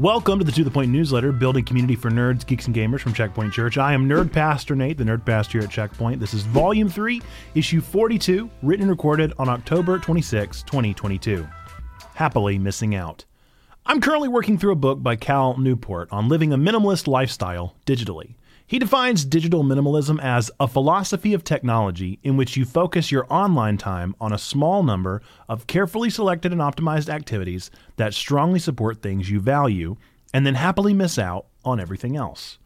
[0.00, 3.12] Welcome to the To The Point newsletter, building community for nerds, geeks, and gamers from
[3.12, 3.76] Checkpoint Church.
[3.76, 6.18] I am Nerd Pastor Nate, the Nerd Pastor here at Checkpoint.
[6.18, 7.20] This is Volume 3,
[7.54, 11.46] Issue 42, written and recorded on October 26, 2022.
[12.14, 13.26] Happily Missing Out.
[13.84, 18.36] I'm currently working through a book by Cal Newport on living a minimalist lifestyle digitally.
[18.70, 23.78] He defines digital minimalism as a philosophy of technology in which you focus your online
[23.78, 29.28] time on a small number of carefully selected and optimized activities that strongly support things
[29.28, 29.96] you value,
[30.32, 32.58] and then happily miss out on everything else.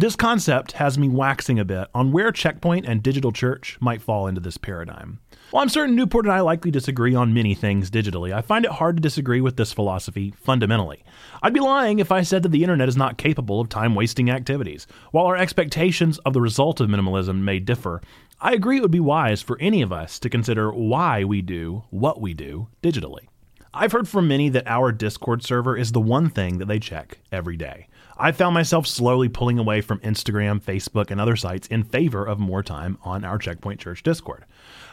[0.00, 4.26] This concept has me waxing a bit on where Checkpoint and Digital Church might fall
[4.26, 5.20] into this paradigm.
[5.50, 8.70] While I'm certain Newport and I likely disagree on many things digitally, I find it
[8.70, 11.04] hard to disagree with this philosophy fundamentally.
[11.42, 14.30] I'd be lying if I said that the internet is not capable of time wasting
[14.30, 14.86] activities.
[15.10, 18.00] While our expectations of the result of minimalism may differ,
[18.40, 21.82] I agree it would be wise for any of us to consider why we do
[21.90, 23.28] what we do digitally.
[23.72, 27.18] I've heard from many that our Discord server is the one thing that they check
[27.30, 27.86] every day.
[28.18, 32.40] I found myself slowly pulling away from Instagram, Facebook, and other sites in favor of
[32.40, 34.44] more time on our Checkpoint Church Discord.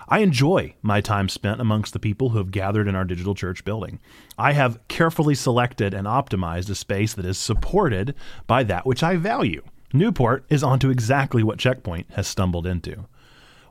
[0.07, 3.65] I enjoy my time spent amongst the people who have gathered in our digital church
[3.65, 3.99] building.
[4.37, 8.13] I have carefully selected and optimized a space that is supported
[8.45, 9.63] by that which I value.
[9.91, 13.07] Newport is onto exactly what Checkpoint has stumbled into.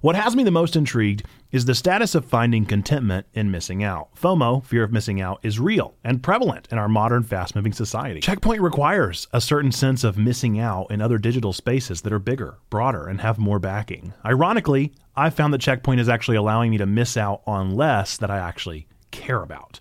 [0.03, 4.15] What has me the most intrigued is the status of finding contentment in missing out.
[4.15, 8.21] FOMO, fear of missing out, is real and prevalent in our modern fast moving society.
[8.21, 12.59] Checkpoint requires a certain sense of missing out in other digital spaces that are bigger,
[12.69, 14.13] broader, and have more backing.
[14.25, 18.31] Ironically, I've found that Checkpoint is actually allowing me to miss out on less that
[18.31, 19.81] I actually care about.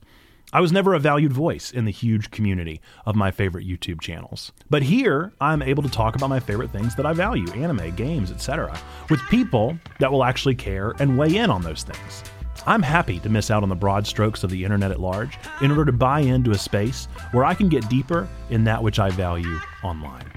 [0.56, 4.54] I was never a valued voice in the huge community of my favorite YouTube channels.
[4.70, 8.32] But here, I'm able to talk about my favorite things that I value anime, games,
[8.32, 8.80] etc.
[9.10, 12.24] with people that will actually care and weigh in on those things.
[12.66, 15.72] I'm happy to miss out on the broad strokes of the internet at large in
[15.72, 19.10] order to buy into a space where I can get deeper in that which I
[19.10, 20.32] value online.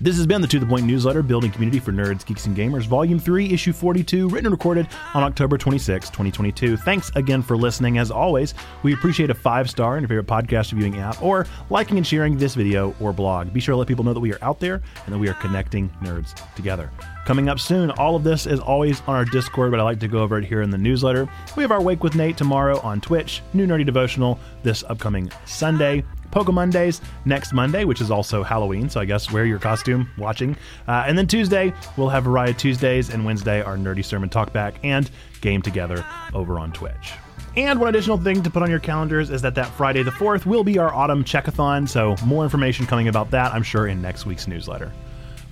[0.00, 2.86] This has been the To The Point newsletter, Building Community for Nerds, Geeks, and Gamers,
[2.86, 6.76] Volume 3, Issue 42, written and recorded on October 26, 2022.
[6.76, 7.98] Thanks again for listening.
[7.98, 11.96] As always, we appreciate a five star in your favorite podcast viewing app or liking
[11.96, 13.52] and sharing this video or blog.
[13.52, 15.34] Be sure to let people know that we are out there and that we are
[15.34, 16.92] connecting nerds together.
[17.26, 20.08] Coming up soon, all of this is always on our Discord, but I like to
[20.08, 21.28] go over it here in the newsletter.
[21.56, 26.04] We have our Wake with Nate tomorrow on Twitch, New Nerdy Devotional this upcoming Sunday.
[26.30, 30.56] Poke Mondays next Monday, which is also Halloween, so I guess wear your costume watching.
[30.86, 35.10] Uh, and then Tuesday, we'll have Riot Tuesdays, and Wednesday, our Nerdy Sermon Talkback and
[35.40, 37.12] Game Together over on Twitch.
[37.56, 40.46] And one additional thing to put on your calendars is that that Friday the 4th
[40.46, 44.26] will be our Autumn Checkathon, so more information coming about that, I'm sure, in next
[44.26, 44.92] week's newsletter.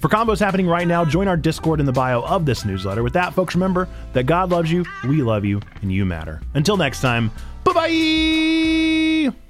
[0.00, 3.03] For combos happening right now, join our Discord in the bio of this newsletter.
[3.03, 6.41] With that, folks, remember that God loves you, we love you, and you matter.
[6.54, 7.31] Until next time,
[7.64, 7.72] bye
[9.32, 9.45] bye!